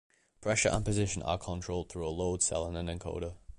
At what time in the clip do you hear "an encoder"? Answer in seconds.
2.89-3.35